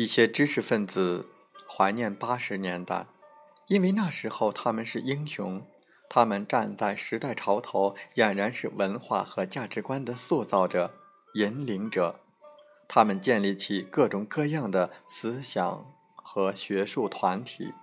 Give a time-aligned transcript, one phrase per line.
[0.00, 1.26] 一些知识分子
[1.68, 3.04] 怀念八十年代，
[3.66, 5.62] 因为那时候他们是英雄，
[6.08, 10.94] 他们站在时代潮头，俨然是文化和价值观的塑造者、
[11.34, 12.18] 引领者。
[12.88, 17.74] 他们建立起各种各样的思想和学术团体。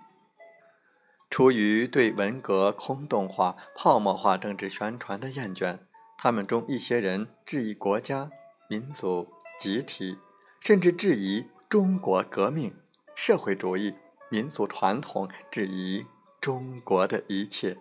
[1.30, 5.78] 出于对文革空洞化、泡沫化政治宣传的厌倦，
[6.18, 8.28] 他们中一些人质疑国家、
[8.68, 9.28] 民族、
[9.60, 10.18] 集体，
[10.60, 11.46] 甚至质疑。
[11.68, 12.74] 中国革命、
[13.14, 13.94] 社会主义、
[14.30, 16.06] 民族传统，质疑
[16.40, 17.76] 中国的一切。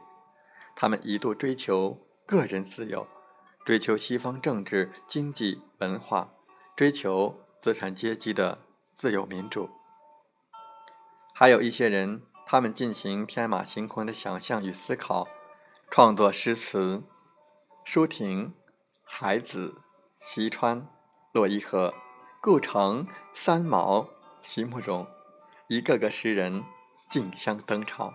[0.76, 3.08] 他们一度追求个人自由，
[3.64, 6.34] 追求西方政治、经济、文化，
[6.76, 8.60] 追求资产阶级的
[8.94, 9.70] 自由民主。
[11.34, 15.30] 还有一些人，他们进行天马行空的想象与思考，
[15.90, 17.04] 创作诗词。
[17.86, 18.54] 舒婷、
[19.06, 19.82] 海子、
[20.20, 20.90] 西川、
[21.32, 21.94] 洛伊河。
[22.48, 24.08] 顾城、三毛、
[24.42, 25.06] 席慕容，
[25.68, 26.64] 一个个诗人
[27.10, 28.14] 竞相登场。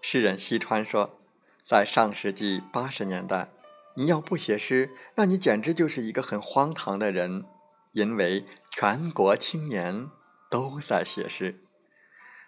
[0.00, 1.18] 诗人西川说
[1.62, 3.50] ：“在上世纪八十年代，
[3.96, 7.44] 你要不写诗，那你简直就是一个很荒唐的人，
[7.92, 10.08] 因为全国青年
[10.48, 11.60] 都在写诗，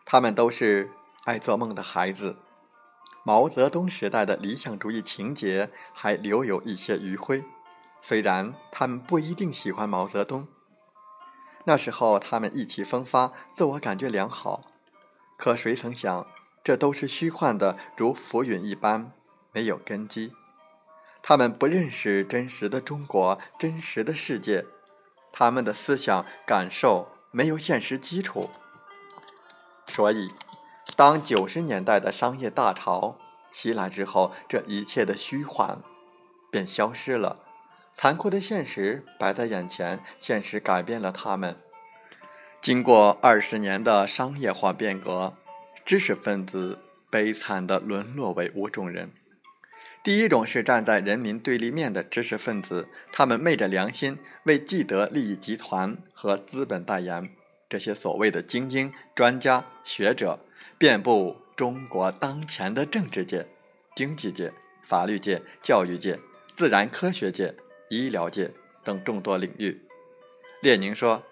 [0.06, 0.88] 他们都是
[1.24, 2.38] 爱做梦的孩子。
[3.24, 7.44] 毛泽东时代的理想主义情节还留有一些余晖，
[8.00, 10.48] 虽然他们不一定喜欢毛泽东。”
[11.64, 14.62] 那时候，他们意气风发，自我感觉良好。
[15.36, 16.26] 可谁曾想，
[16.62, 19.12] 这都是虚幻的，如浮云一般，
[19.52, 20.32] 没有根基。
[21.22, 24.66] 他们不认识真实的中国，真实的世界。
[25.32, 28.50] 他们的思想感受没有现实基础。
[29.86, 30.28] 所以，
[30.96, 33.16] 当九十年代的商业大潮
[33.50, 35.80] 袭来之后，这一切的虚幻
[36.50, 37.43] 便消失了。
[37.94, 41.56] 残酷的现实摆在眼前，现实改变了他们。
[42.60, 45.34] 经过二十年的商业化变革，
[45.86, 49.12] 知识分子悲惨地沦落为五种人。
[50.02, 57.30] 第一种是站在人民对立面的知识分子，他们昧着良心为既得利益集团和资本代言。
[57.68, 60.40] 这些所谓的精英、专家、学者，
[60.76, 63.46] 遍布中国当前的政治界、
[63.94, 64.52] 经济界、
[64.82, 66.18] 法律界、教育界、
[66.56, 67.54] 自然科学界。
[67.88, 68.50] 医疗界
[68.82, 69.82] 等众多领域，
[70.60, 71.22] 列宁说：“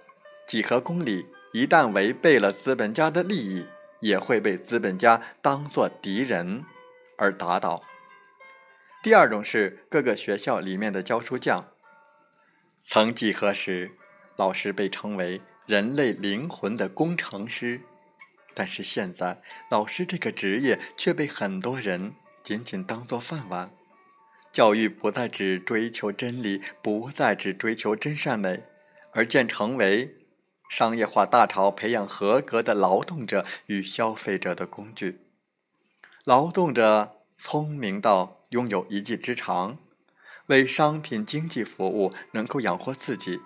[0.46, 3.66] 几何公理一旦违背了资本家的利益，
[4.00, 6.64] 也会被资本家当作敌人
[7.16, 7.82] 而打倒。”
[9.02, 11.68] 第二种是各个学校里面的教书匠。
[12.84, 13.92] 曾几何时，
[14.36, 17.80] 老师被称为人类灵魂的工程师，
[18.54, 19.40] 但是现在，
[19.70, 23.70] 老师这个职业却被很多人仅仅当作饭碗。
[24.52, 28.64] 教育不再只追求真理，不再只追求真善美，
[29.12, 30.16] 而渐成为
[30.68, 35.20] 商业化大潮培养合格的劳动者与消费者的工具。
[36.24, 39.78] 劳动者聪明到拥有一技之长，
[40.46, 43.38] 为商品经济服务，能够养活自己；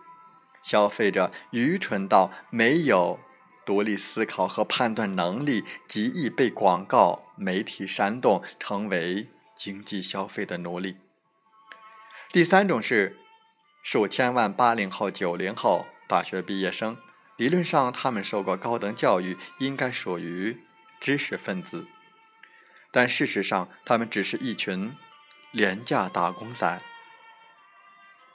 [0.64, 3.20] 消费者愚蠢到没有
[3.64, 9.28] 独立思考和判断能力，极易被广告媒体煽动，成为。
[9.56, 10.96] 经济消费的奴隶。
[12.30, 13.16] 第三种是
[13.82, 16.96] 数千万八零后、九零后大学毕业生，
[17.36, 20.58] 理论上他们受过高等教育，应该属于
[21.00, 21.86] 知识分子，
[22.90, 24.94] 但事实上他们只是一群
[25.52, 26.82] 廉价打工仔。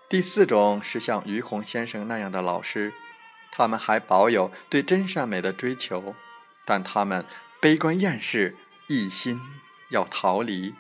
[0.09, 2.93] 第四种是像于洪先生那样的老师，
[3.51, 6.15] 他们还保有对真善美的追求，
[6.65, 7.25] 但他们
[7.59, 8.55] 悲观厌世，
[8.87, 9.39] 一心
[9.89, 10.75] 要逃离。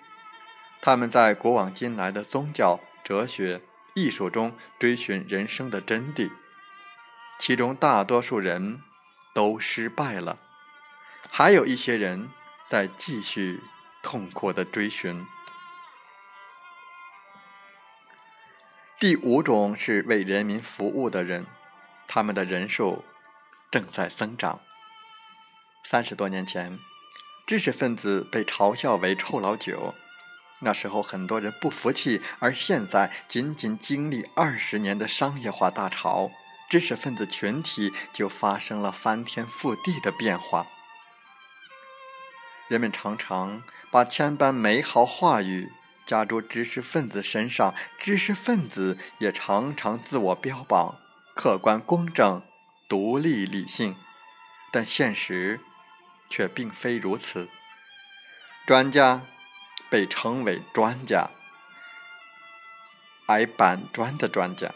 [0.81, 3.61] 他们在古往今来的宗教、哲学、
[3.93, 6.31] 艺术中追寻人生的真谛，
[7.37, 8.81] 其中大多数人
[9.31, 10.39] 都失败了，
[11.29, 12.31] 还有一些人
[12.67, 13.61] 在继续
[14.01, 15.23] 痛苦的追寻。
[18.99, 21.45] 第五种是为人民服务的人，
[22.07, 23.05] 他们的人数
[23.69, 24.59] 正在增长。
[25.83, 26.79] 三十多年前，
[27.45, 29.93] 知识分子被嘲笑为“臭老九”。
[30.63, 36.31] 那时候很多人不服气，而现在仅仅经历二十年的商业化大潮，
[36.69, 40.67] 知识分子群体就发生了翻天覆地的变化。
[42.67, 45.71] 人们常常把千般美好话语
[46.05, 50.95] 加诸知识分子身上，知识分子也常常自我标榜
[51.35, 52.43] 客观公正、
[52.87, 53.95] 独立理性，
[54.71, 55.59] 但现实
[56.29, 57.49] 却并非如此。
[58.67, 59.21] 专家。
[59.91, 61.29] 被称为专家，
[63.25, 64.69] 挨板砖的专家；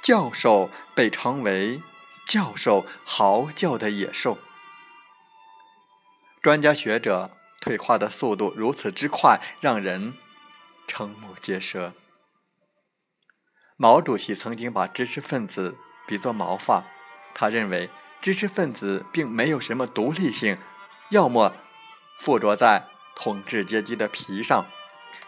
[0.00, 1.82] 教授被称为
[2.24, 4.38] 教授，嚎叫的野兽。
[6.40, 10.14] 专家学者退化的速度如此之快，让人
[10.86, 11.92] 瞠目结舌。
[13.76, 15.76] 毛主席曾经把知识分子
[16.06, 16.84] 比作毛发，
[17.34, 17.90] 他认为
[18.22, 20.56] 知识分子并没有什么独立性，
[21.10, 21.56] 要么
[22.20, 22.86] 附着在。
[23.16, 24.66] 统治阶级的皮上，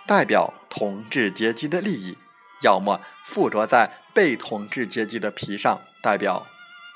[0.06, 2.16] 代表统治阶级的利益；
[2.62, 6.46] 要么附着在被统治阶级的皮上，代表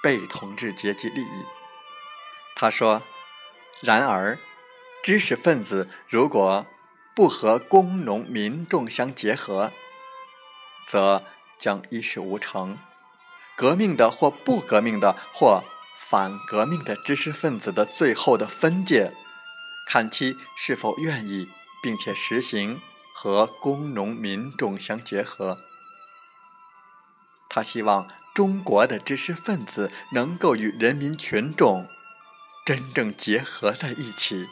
[0.02, 1.44] 被统治阶级利益。
[2.54, 3.02] 他说
[3.80, 4.38] ：“然而，
[5.02, 6.66] 知识分子如果
[7.16, 9.72] 不和工农民众相结合，
[10.86, 11.24] 则
[11.58, 12.78] 将一事无成。
[13.56, 15.64] 革命的或不革命的或
[15.96, 19.10] 反革命的知识分子的最后的分界。”
[19.86, 21.48] 看其是否愿意，
[21.82, 22.80] 并且实行
[23.14, 25.58] 和工农民众相结合。
[27.48, 31.86] 他希望中国的知识分子能够与人民群众
[32.64, 34.48] 真正结合在一起。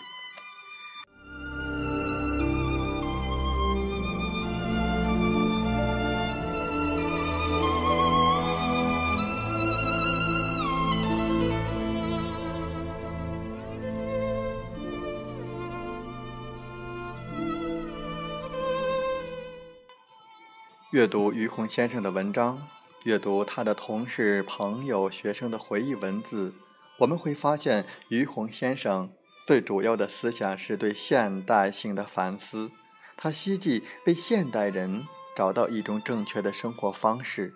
[21.01, 22.69] 阅读于洪先生的文章，
[23.05, 26.53] 阅读他的同事、朋友、学生的回忆文字，
[26.99, 29.11] 我们会发现，于洪先生
[29.47, 32.71] 最主要的思想是对现代性的反思。
[33.17, 37.55] 他希冀为现代人找到一种正确的生活方式。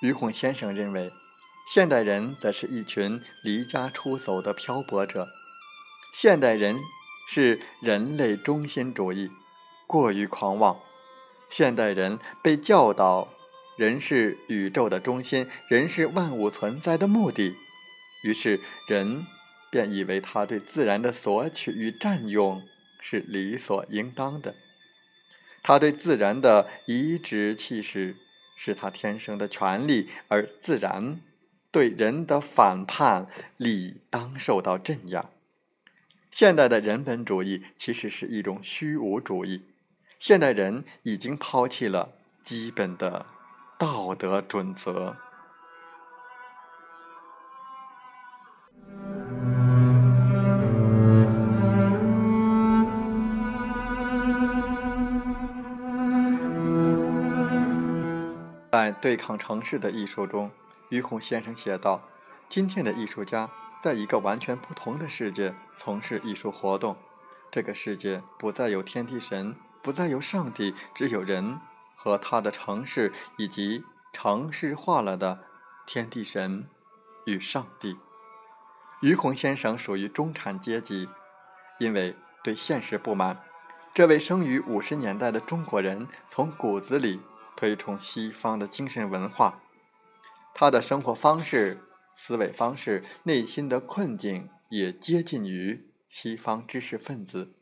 [0.00, 1.10] 于洪先生认为，
[1.74, 5.26] 现代人则是一群离家出走的漂泊者。
[6.14, 6.78] 现代人
[7.26, 9.32] 是人类中心主义，
[9.88, 10.80] 过于狂妄。
[11.50, 13.32] 现代人被教导，
[13.76, 17.56] 人是宇宙的中心，人是万物存在的目的，
[18.22, 19.26] 于是人
[19.70, 22.62] 便以为他对自然的索取与占用
[23.00, 24.54] 是理所应当的，
[25.62, 28.16] 他对自然的颐指气使
[28.56, 31.20] 是他天生的权利，而自然
[31.70, 35.30] 对人的反叛理当受到镇压。
[36.30, 39.62] 现代的人本主义其实是一种虚无主义。
[40.18, 42.10] 现代人已经抛弃了
[42.42, 43.24] 基本的
[43.78, 45.16] 道德准则。
[58.72, 60.50] 在《对抗城市的艺术》中，
[60.88, 62.02] 于洪先生写道
[62.50, 63.48] ：“今天的艺术家
[63.80, 66.96] 在一个完全不同的世界从事艺术活动，
[67.50, 69.54] 这个世界不再有天地神。”
[69.88, 71.58] 不再有上帝，只有人
[71.96, 75.46] 和他的城市，以及城市化了的
[75.86, 76.68] 天地神
[77.24, 77.96] 与上帝。
[79.00, 81.08] 于洪先生属于中产阶级，
[81.80, 82.14] 因为
[82.44, 83.42] 对现实不满，
[83.94, 87.22] 这位生于五十年代的中国人从骨子里
[87.56, 89.62] 推崇西方的精神文化。
[90.52, 91.82] 他的生活方式、
[92.14, 97.54] 思维方式、内心的困境也接近于西方知识分子。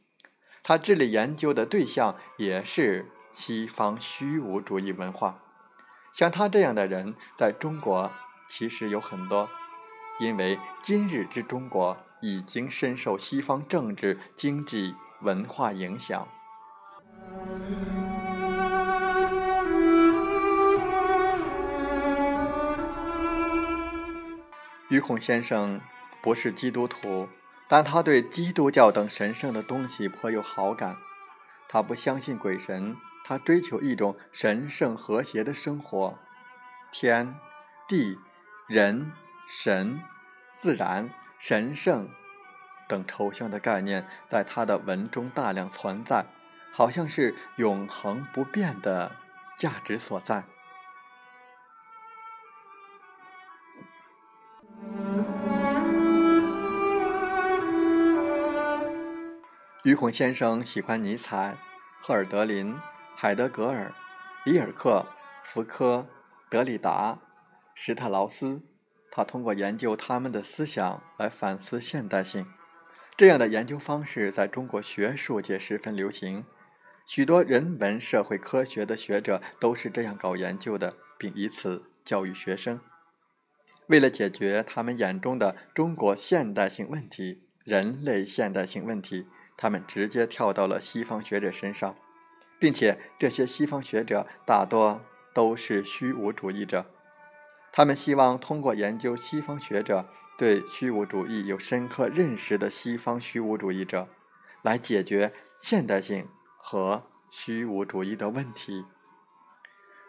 [0.69, 5.39] 他致力研究的对象也是西方虚无主义文化，
[6.13, 8.11] 像他这样的人在中国
[8.49, 9.49] 其实有很多，
[10.19, 16.27] 因为今日之中国已经深受西方政治、经济、文化影响。
[24.89, 25.81] 于孔先生
[26.21, 27.29] 不是基督徒。
[27.69, 30.97] 但他对基督教等神圣的东西颇有好感，
[31.69, 36.19] 他不相信鬼神，他追求一种神圣和谐的生活。
[36.93, 37.35] 天、
[37.89, 38.19] 地、
[38.69, 39.13] 人、
[39.49, 40.01] 神、
[40.57, 42.09] 自然、神圣
[42.89, 46.27] 等抽象的概念，在他的文中大量存在，
[46.73, 49.17] 好像是永恒不变的
[49.59, 50.45] 价值所在。
[59.87, 61.59] 于孔先生喜欢尼采、
[62.01, 62.75] 赫尔德林、
[63.15, 63.95] 海德格尔、
[64.45, 65.07] 里尔克、
[65.45, 66.09] 福柯、
[66.51, 67.21] 德里达、
[67.73, 68.63] 施特劳斯。
[69.13, 72.49] 他通过研究他们的思想来反思现代性。
[73.17, 76.45] 这样的研究方式在中国学术界十分流行，
[77.07, 82.81] 许多人文社会科学的学者都是这样搞研究的，并以此教育学生。
[83.87, 91.97] 为了解决他们眼中的中国现代性问题、人类现代性问题，他们直接跳到了西方学者身上，
[92.59, 95.01] 并且这些西方学者大多
[95.33, 96.87] 都是虚无主义者。
[97.73, 100.07] 他们希望通过研究西方学者。
[100.39, 104.07] 对虚无主义有深刻认识的西方虚无主义者，
[104.61, 108.85] 来解决现代性和虚无主义的问题。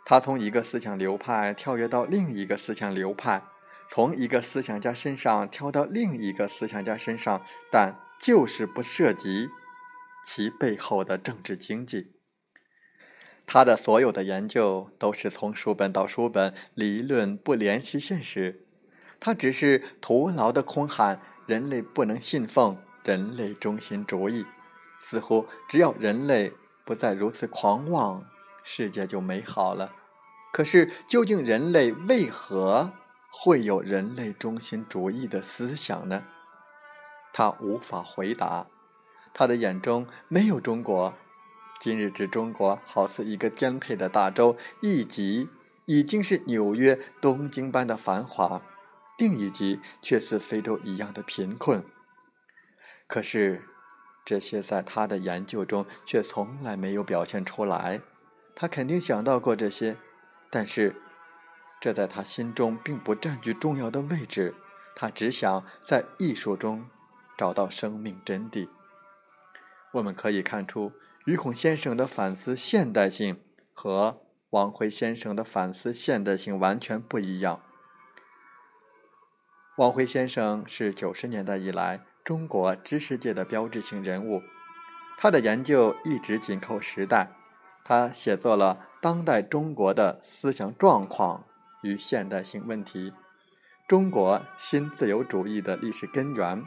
[0.03, 3.41] 他从一个思想流派跳跃到另一个思想流派，
[3.89, 9.49] 从一个思想家身上跳到另一个思想家身上，但就是不涉及
[10.25, 12.13] 其背后的政治经济。
[13.45, 18.65] 他的所有的研究都是从书本到书本，理论不联系现实。
[19.19, 24.45] 他只是徒劳的空喊：“人类不能信奉人类中心主义。”
[24.99, 26.51] 似乎只要人类
[26.83, 28.25] 不再如此狂妄，
[28.63, 29.93] 世界就美好了。
[30.51, 32.91] 可是，究竟人类为何
[33.31, 36.25] 会有人类中心主义的思想呢？
[37.37, 38.65] 他无法回答。
[39.31, 41.13] 他的眼中没有中国。
[41.79, 45.47] 今日之中国，好似一个颠沛的大洲，一级
[45.85, 48.63] 已经是纽约、东京般的繁华。
[49.19, 51.83] 另一极却似非洲一样的贫困。
[53.05, 53.65] 可是，
[54.25, 58.01] 这些在他的研究中却从来没有表现出来。
[58.55, 59.97] 他肯定想到过这些，
[60.49, 60.95] 但是
[61.79, 64.55] 这在他心中并不占据重要的位置。
[64.95, 66.89] 他只想在艺术中
[67.37, 68.67] 找到生命真谛。
[69.93, 70.91] 我们可以看出，
[71.25, 73.39] 于孔先生的反思现代性
[73.73, 77.61] 和王辉先生的反思现代性完全不一样。
[79.77, 84.41] 王辉先生是九十年代以来中国知识界的标志性人物，
[85.17, 87.31] 他的研究一直紧扣时代。
[87.83, 91.45] 他写作了《当代中国的思想状况
[91.83, 93.11] 与现代性问题》
[93.87, 96.57] 《中国新自由主义的历史根源》《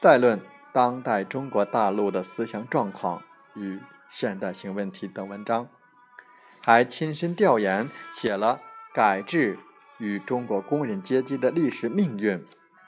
[0.00, 0.40] 再论
[0.72, 3.22] 当代中国大陆的思想状况
[3.54, 5.68] 与现代性问题》等文章，
[6.64, 8.60] 还亲身调研写了
[8.94, 9.56] 《改制》。
[9.98, 12.42] 与中国工人阶级的历史命运，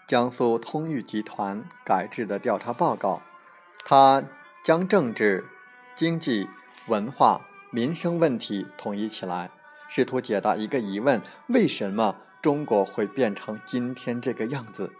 [0.08, 3.20] 江苏通裕集团改制的调查报告，
[3.84, 4.24] 他
[4.64, 5.44] 将政治、
[5.94, 6.48] 经济、
[6.86, 9.50] 文化、民生问题统一起来，
[9.86, 14.90] 试图解答一个疑问：为什么中国会变成今天这个样子？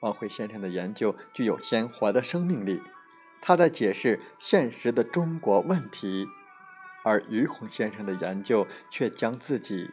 [0.00, 2.82] 王辉先生的研究具有鲜活的生命力，
[3.40, 6.26] 他在解释现实的中国问题，
[7.04, 9.90] 而于洪先生的研究却将自己。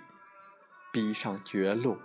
[0.91, 1.97] 逼上绝路。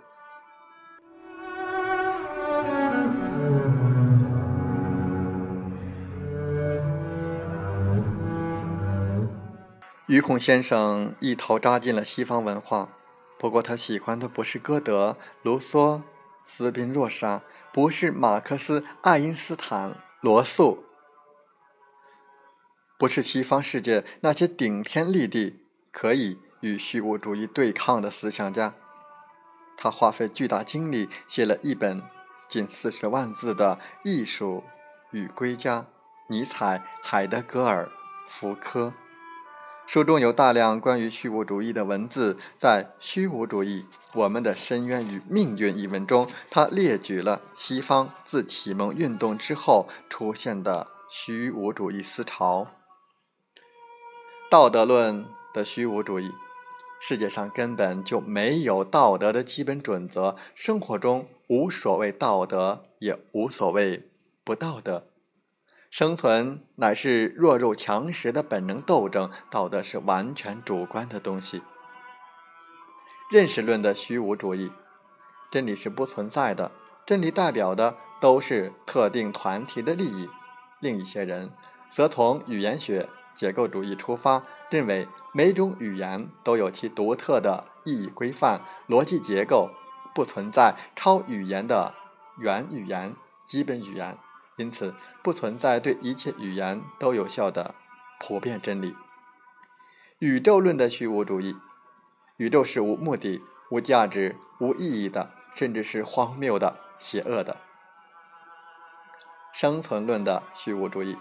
[10.07, 12.89] 于孔先生一头扎进了西方文化，
[13.39, 16.01] 不过他喜欢的不是歌德、卢梭、
[16.43, 20.83] 斯宾诺莎，不是马克思、爱因斯坦、罗素，
[22.97, 28.73] 不是西方世界那些顶天立地、可以与虚无主义对抗的思想家。
[29.77, 32.03] 他花费巨大精力写了一本
[32.47, 34.63] 近四十万字的《艺术
[35.11, 35.79] 与归家》，
[36.27, 37.89] 尼采、海德格尔、
[38.27, 38.93] 福柯。
[39.91, 42.37] 书中有大量关于虚无主义的文字。
[42.57, 52.67] 在《虚无主义：我们的深渊与命运》一文中，他列举了西方自启蒙运动之后出现的虚无主义思潮。
[54.49, 56.31] 道德论的虚无主义。
[57.01, 64.09] 世界上根本就没有道德的基本准则，生活中无所谓道德，也无所谓
[64.45, 65.10] 不道德。
[65.91, 71.61] 生存乃是弱肉强食的本能斗争，道德是完全主观的东西。
[73.29, 74.71] 认识论的虚无主义，
[75.51, 76.71] 真理是不存在的，
[77.05, 80.29] 真理代表的都是特定团体的利益。
[80.79, 81.51] 另一些人
[81.89, 83.09] 则从语言学。
[83.33, 89.71] 结构主义出发，认为每种语言都有其独特的意义规范、逻辑结构，
[90.13, 91.95] 不存在超语言的
[92.37, 93.15] 原语言、
[93.47, 94.17] 基本语言，
[94.61, 97.73] 因此不存在对一切语言都有效的
[98.19, 98.95] 普遍真理。
[100.19, 101.55] 宇宙论的虚无主义，
[102.37, 103.41] 宇宙是无目的、
[103.71, 107.57] 无价值、无意义的，甚至是荒谬的、邪恶的。
[109.51, 111.17] 生存论的虚无主义。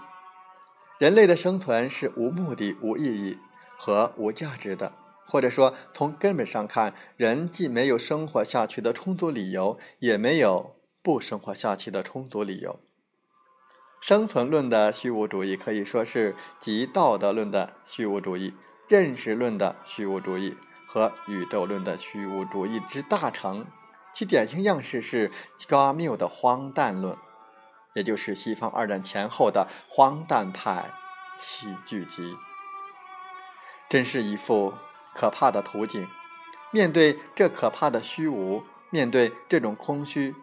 [0.98, 3.38] 人类的生存是无目的、无意义
[3.78, 4.92] 和无价值的，
[5.26, 12.78] 或者说，从根本上看，人既没有生活下去的充足理由，也没有不生活下去的充足理由。
[14.00, 18.54] 生存论的虚无主义可以说是集道德论的虚无主义、
[18.88, 23.66] 认识论的虚无主义和宇宙论的虚无主义之大成。
[24.12, 27.16] 其典型样式是加缪的荒诞论，
[27.92, 30.90] 也就是西方二战前后的荒诞派
[31.38, 32.36] 喜剧集。
[33.88, 34.72] 真是一幅
[35.14, 36.08] 可怕的图景。
[36.72, 40.34] 面对这可怕的虚无，面对这种空虚、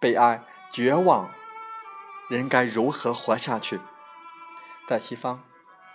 [0.00, 1.30] 悲哀、绝望，
[2.28, 3.80] 人该如何活下去？
[4.86, 5.42] 在西方，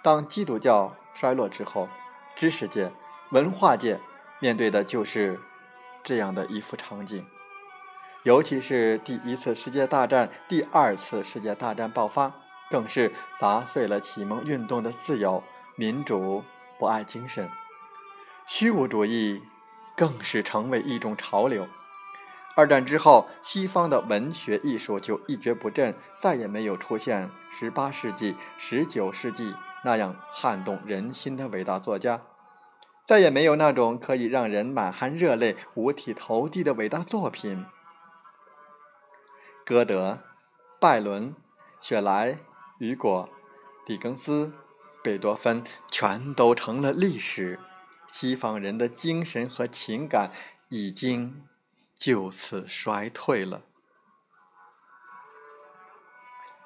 [0.02, 1.88] 当基督教衰落之后，
[2.36, 2.92] 知识界、
[3.32, 4.00] 文化界
[4.40, 5.40] 面对的就是。
[6.04, 7.28] 这样的一幅场景，
[8.24, 12.34] 尤其是第一次世界大战、第二次世界大战爆发，
[12.72, 15.44] 更是砸碎了启蒙运动的自由、
[15.76, 16.44] 民主、
[16.80, 17.48] 博爱精神。
[18.48, 19.44] 虚无主义
[19.96, 21.68] 更是成为一种潮流。
[22.56, 32.22] 二战之后，西方的文学艺术就一蹶不振，再也没有出现十八世纪、十九世纪那样撼动人心的伟大作家。
[33.06, 37.66] 再也没有那种可以让人满含热泪、五体投地的伟大作品。
[39.66, 40.20] 歌德、
[40.80, 41.36] 拜伦、
[41.80, 42.38] 雪莱、
[42.80, 43.30] 雨果、
[43.86, 44.54] 狄更斯、
[45.02, 47.60] 贝多芬，全都成了历史。
[48.12, 50.32] 西方人的精神和情感
[50.70, 51.44] 已经
[52.02, 53.62] 就此衰退了。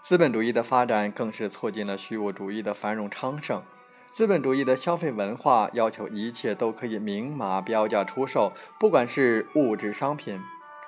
[0.01, 3.61] 资本主义的发展更是促进了虚无主义的繁荣昌盛。
[4.09, 10.39] 资本主义的消费文化要求一切都可以明码标价出售，不管是物质商品，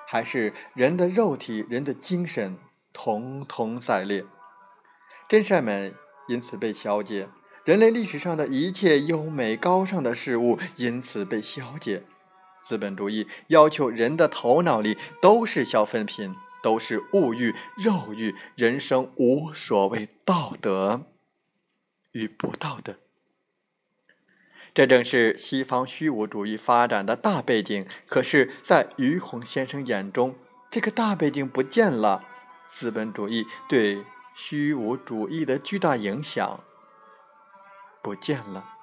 [0.06, 2.56] 还是人的肉体、人的精神，
[2.94, 4.24] 统统在列。
[5.28, 5.92] 真善美
[6.26, 7.28] 因此被消解，
[7.64, 12.04] 人类历史上的一切优美高尚的事物因此被消解。
[12.60, 21.06] 资本主义要求人的头脑里都是消费品，都是物欲、肉欲，人生无所谓道德
[22.12, 22.96] 与不道德。
[24.74, 27.86] 这正是西方虚无主义发展的大背景。
[28.06, 30.36] 可是，在于洪先生眼中，
[30.70, 32.24] 这个大背景不见了，
[32.68, 36.60] 资本主义对虚无主义的巨大影响
[38.02, 38.77] 不见了。